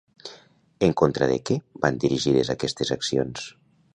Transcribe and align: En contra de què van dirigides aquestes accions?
En 0.87 0.93
contra 1.01 1.27
de 1.33 1.35
què 1.49 1.59
van 1.85 2.01
dirigides 2.05 2.51
aquestes 2.57 2.95
accions? 2.99 3.47